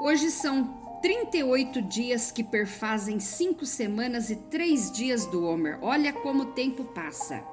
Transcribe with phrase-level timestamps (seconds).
[0.00, 0.64] Hoje são
[1.02, 5.78] 38 dias que perfazem cinco semanas e três dias do Homer.
[5.82, 7.44] Olha como o tempo passa.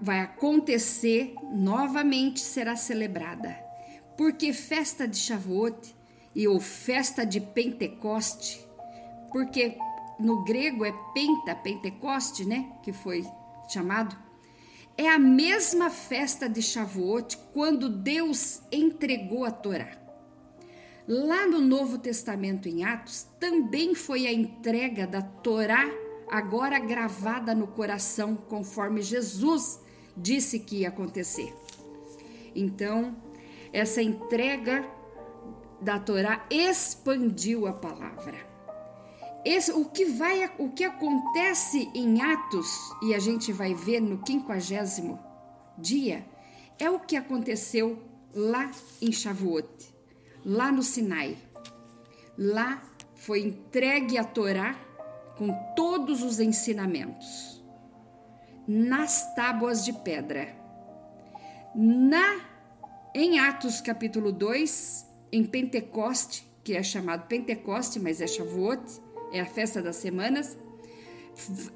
[0.00, 3.56] vai acontecer novamente, será celebrada.
[4.16, 5.94] Porque festa de Shavuot
[6.34, 8.66] e ou festa de Pentecoste,
[9.32, 9.76] porque
[10.18, 13.26] no grego é penta, Pentecoste, né, que foi
[13.68, 14.16] chamado,
[14.96, 19.88] é a mesma festa de Shavuot quando Deus entregou a Torá.
[21.08, 25.88] Lá no Novo Testamento em Atos também foi a entrega da Torá
[26.30, 29.80] agora gravada no coração, conforme Jesus
[30.16, 31.52] disse que ia acontecer.
[32.54, 33.16] Então,
[33.72, 34.88] essa entrega
[35.80, 38.48] da Torá expandiu a palavra.
[39.44, 42.68] Esse, o que vai, o que acontece em Atos
[43.02, 45.18] e a gente vai ver no quinquagésimo
[45.78, 46.26] dia
[46.78, 47.98] é o que aconteceu
[48.34, 48.70] lá
[49.00, 49.68] em Shavuot,
[50.44, 51.38] lá no Sinai.
[52.36, 52.82] Lá
[53.14, 54.78] foi entregue a Torá
[55.36, 55.52] com
[56.00, 57.62] todos os ensinamentos
[58.66, 60.48] nas tábuas de pedra.
[61.74, 62.40] Na
[63.14, 68.80] em Atos capítulo 2, em Pentecoste, que é chamado Pentecoste, mas é Shavuot,
[69.30, 70.56] é a festa das semanas,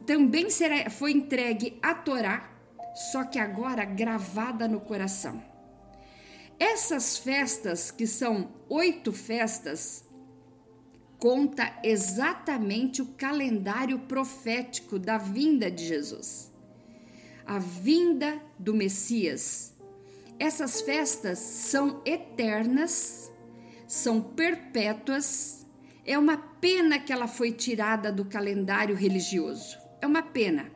[0.07, 2.51] também será, foi entregue a Torá,
[2.95, 5.43] só que agora gravada no coração.
[6.59, 10.04] Essas festas, que são oito festas,
[11.25, 16.53] conta exatamente o calendário profético da vinda de Jesus.
[17.47, 19.73] A vinda do Messias.
[20.39, 23.33] Essas festas são eternas,
[23.89, 25.65] são perpétuas.
[26.05, 29.79] É uma pena que ela foi tirada do calendário religioso.
[30.03, 30.71] É uma pena.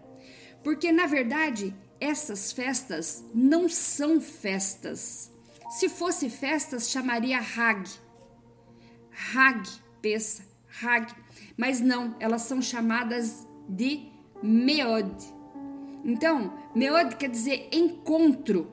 [0.64, 5.30] Porque, na verdade, essas festas não são festas.
[5.78, 7.86] Se fosse festas, chamaria Hag.
[9.34, 10.42] Hag peça,
[10.82, 11.14] Hag,
[11.56, 14.06] mas não, elas são chamadas de
[14.42, 15.12] Meod.
[16.04, 18.68] Então, Meod quer dizer encontro.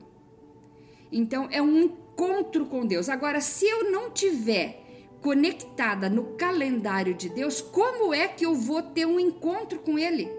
[1.10, 3.08] Então, é um encontro com Deus.
[3.08, 4.82] Agora, se eu não tiver
[5.20, 10.30] conectada no calendário de Deus, como é que eu vou ter um encontro com Ele?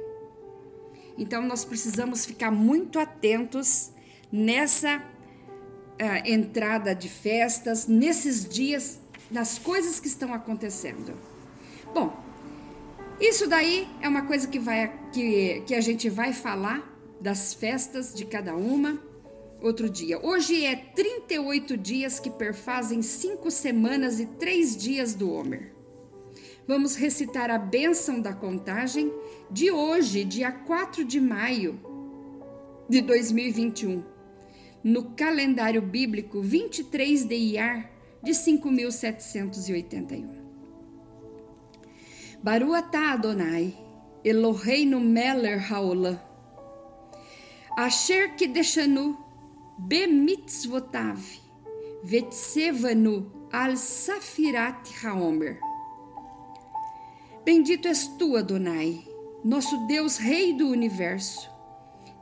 [1.18, 3.92] Então, nós precisamos ficar muito atentos
[4.32, 11.14] nessa uh, entrada de festas, nesses dias das coisas que estão acontecendo.
[11.94, 12.18] Bom,
[13.20, 16.88] isso daí é uma coisa que, vai, que, que a gente vai falar
[17.20, 19.02] das festas de cada uma
[19.62, 20.24] outro dia.
[20.24, 25.74] Hoje é 38 dias que perfazem cinco semanas e três dias do Homer.
[26.68, 29.12] Vamos recitar a bênção da contagem
[29.50, 31.80] de hoje, dia 4 de maio
[32.90, 34.04] de 2021,
[34.84, 40.28] no calendário bíblico 23 de Iar de 5.781.
[42.42, 43.76] Baruatá Adonai,
[44.24, 46.20] Eloheinu Meller Haolam,
[47.78, 49.18] Asher Kideshanu,
[49.78, 51.20] Bemitzvotav,
[52.04, 55.60] Vetsevanu al Safirat Haomer.
[57.46, 59.08] Bendito és tu, Adonai,
[59.44, 61.50] nosso Deus Rei do Universo,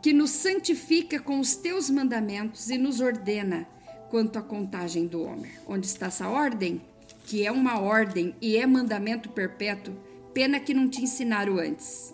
[0.02, 3.68] que nos santifica com os teus mandamentos e nos ordena
[4.10, 5.52] quanto à contagem do homem.
[5.68, 6.82] Onde está essa ordem?
[7.26, 9.96] Que é uma ordem e é mandamento perpétuo.
[10.34, 12.14] Pena que não te ensinaram antes.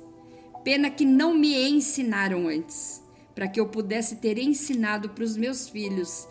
[0.64, 3.02] Pena que não me ensinaram antes,
[3.34, 6.28] para que eu pudesse ter ensinado para os meus filhos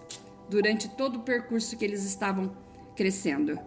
[0.49, 2.53] durante todo o percurso que eles estavam
[2.95, 3.59] crescendo.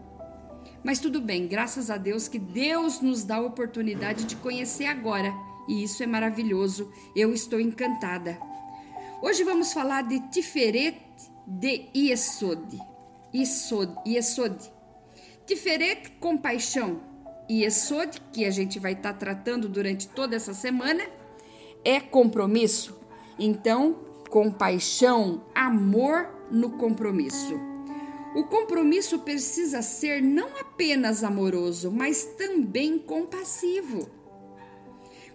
[0.84, 5.34] Mas tudo bem, graças a Deus que Deus nos dá a oportunidade de conhecer agora,
[5.68, 6.92] e isso é maravilhoso.
[7.16, 8.38] Eu estou encantada.
[9.22, 10.98] Hoje vamos falar de Tiferet
[11.46, 12.80] de Yesod.
[13.34, 14.72] Yesod, Yesod.
[15.46, 17.02] Tiferet, compaixão.
[17.50, 21.04] Yesod, que a gente vai estar tá tratando durante toda essa semana,
[21.84, 22.98] é compromisso.
[23.38, 24.00] Então,
[24.30, 27.60] compaixão, amor no compromisso.
[28.36, 34.10] O compromisso precisa ser não apenas amoroso, mas também compassivo.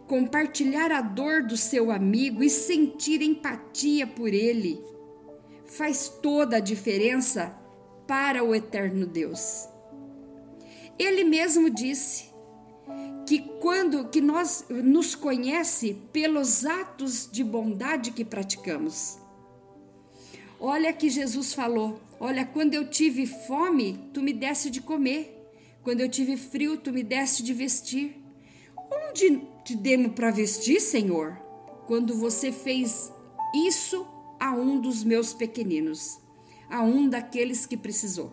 [0.06, 4.82] Compartilhar a dor do seu amigo e sentir empatia por ele
[5.68, 7.56] faz toda a diferença
[8.06, 9.68] para o eterno Deus.
[10.98, 12.28] Ele mesmo disse
[13.26, 19.18] que quando que nós nos conhece pelos atos de bondade que praticamos.
[20.58, 25.34] Olha que Jesus falou: Olha, quando eu tive fome, tu me desse de comer.
[25.82, 28.20] Quando eu tive frio, tu me deste de vestir.
[28.90, 31.36] Onde te demos para vestir, Senhor?
[31.86, 33.12] Quando você fez
[33.54, 34.06] isso
[34.38, 36.20] a um dos meus pequeninos,
[36.68, 38.32] a um daqueles que precisou.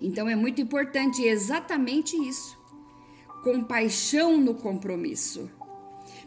[0.00, 2.58] Então é muito importante exatamente isso.
[3.44, 5.50] Compaixão no compromisso.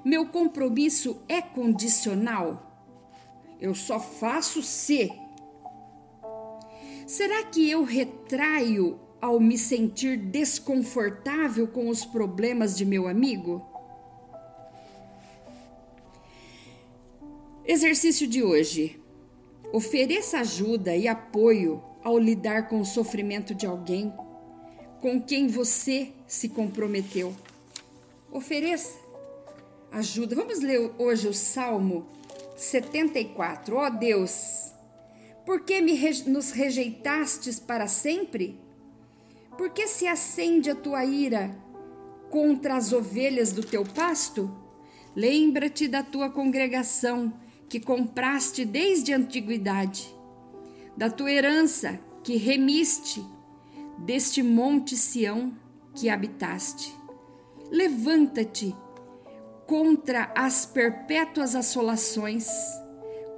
[0.03, 2.65] Meu compromisso é condicional?
[3.59, 5.11] Eu só faço se.
[7.07, 13.74] Será que eu retraio ao me sentir desconfortável com os problemas de meu amigo?
[17.67, 19.01] Exercício de hoje.
[19.73, 24.13] Ofereça ajuda e apoio ao lidar com o sofrimento de alguém
[25.01, 27.35] com quem você se comprometeu.
[28.31, 28.95] Ofereça
[29.91, 30.35] ajuda.
[30.35, 32.05] Vamos ler hoje o Salmo
[32.55, 33.75] 74.
[33.75, 34.71] Ó oh Deus,
[35.43, 38.59] por que me, nos rejeitastes para sempre?
[39.57, 41.57] Por que se acende a tua ira
[42.29, 44.55] contra as ovelhas do teu pasto?
[45.15, 47.33] Lembra-te da tua congregação
[47.69, 50.13] que compraste desde a antiguidade,
[50.95, 53.23] da tua herança que remiste,
[53.97, 55.53] deste monte Sião
[55.93, 56.93] que habitaste.
[57.71, 58.75] Levanta-te
[59.65, 62.47] contra as perpétuas assolações,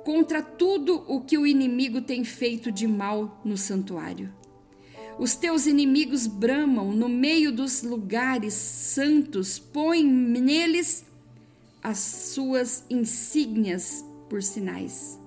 [0.03, 4.33] contra tudo o que o inimigo tem feito de mal no santuário.
[5.18, 11.06] Os teus inimigos bramam no meio dos lugares santos, põem neles
[11.81, 15.19] as suas insígnias por sinais.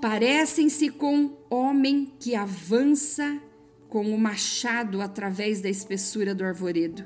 [0.00, 3.40] Parecem-se com homem que avança
[3.88, 7.04] com o machado através da espessura do arvoredo.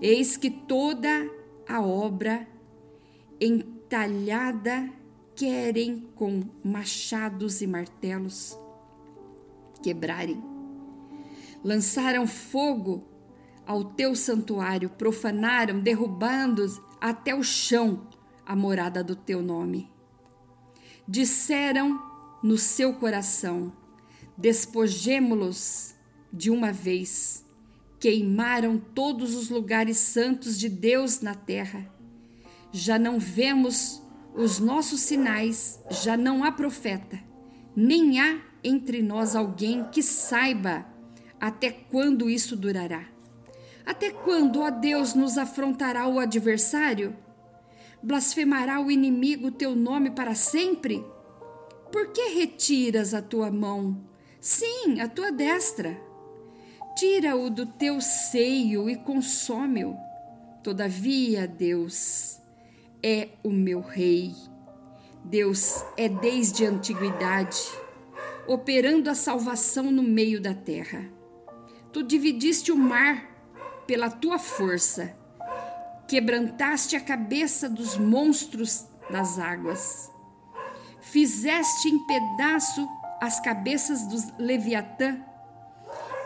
[0.00, 1.30] Eis que toda
[1.68, 2.46] a obra
[3.40, 4.90] entalhada
[5.34, 8.58] querem com machados e martelos
[9.82, 10.42] quebrarem.
[11.62, 13.04] Lançaram fogo
[13.66, 16.64] ao teu santuário, profanaram, derrubando
[17.00, 18.06] até o chão
[18.46, 19.90] a morada do teu nome.
[21.06, 22.00] Disseram
[22.42, 23.72] no seu coração:
[24.38, 25.94] despojemo-los
[26.32, 27.44] de uma vez.
[27.98, 31.92] Queimaram todos os lugares santos de Deus na terra.
[32.70, 34.02] Já não vemos
[34.34, 37.18] os nossos sinais, já não há profeta,
[37.74, 40.86] nem há entre nós alguém que saiba
[41.40, 43.06] até quando isso durará.
[43.84, 47.16] Até quando, ó Deus, nos afrontará o adversário?
[48.02, 51.04] Blasfemará o inimigo o teu nome para sempre?
[51.90, 54.04] Por que retiras a tua mão?
[54.40, 56.00] Sim, a tua destra.
[56.96, 59.96] Tira-o do teu seio e consome-o.
[60.62, 62.40] Todavia, Deus
[63.02, 64.34] é o meu rei.
[65.24, 67.60] Deus é desde a antiguidade,
[68.46, 71.10] operando a salvação no meio da terra.
[71.92, 73.28] Tu dividiste o mar
[73.86, 75.16] pela tua força
[76.06, 80.10] quebrantaste a cabeça dos monstros das águas,
[81.00, 82.86] fizeste em pedaço
[83.20, 85.18] as cabeças dos Leviatã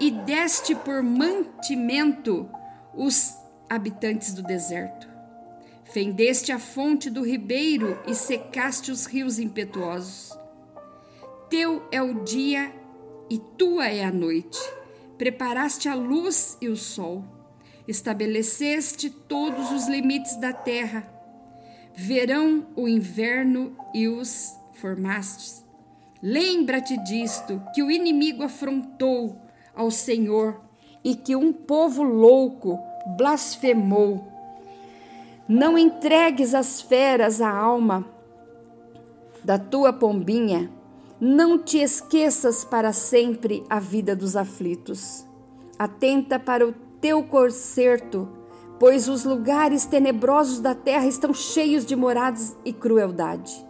[0.01, 2.49] e deste por mantimento
[2.95, 3.35] os
[3.69, 5.09] habitantes do deserto.
[5.85, 10.39] Fendeste a fonte do ribeiro e secaste os rios impetuosos.
[11.49, 12.73] Teu é o dia
[13.29, 14.59] e tua é a noite.
[15.19, 17.40] Preparaste a luz e o sol
[17.91, 21.07] estabeleceste todos os limites da terra.
[21.95, 25.65] Verão o inverno e os formastes.
[26.23, 29.41] Lembra-te disto, que o inimigo afrontou
[29.75, 30.61] ao Senhor
[31.03, 32.79] e que um povo louco
[33.17, 34.29] blasfemou.
[35.49, 38.07] Não entregues às feras a alma
[39.43, 40.71] da tua pombinha,
[41.19, 45.27] não te esqueças para sempre a vida dos aflitos.
[45.79, 48.29] Atenta para o teu conserto,
[48.79, 53.67] pois os lugares tenebrosos da terra estão cheios de moradas e crueldade.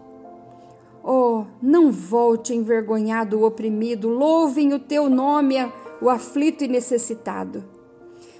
[1.03, 5.57] Oh, não volte envergonhado o oprimido, louvem o teu nome
[6.01, 7.65] o aflito e necessitado.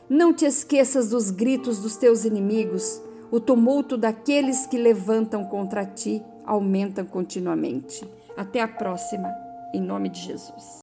[0.09, 6.23] Não te esqueças dos gritos dos teus inimigos, o tumulto daqueles que levantam contra ti
[6.45, 8.07] aumenta continuamente.
[8.37, 9.29] Até a próxima,
[9.73, 10.79] em nome de Jesus.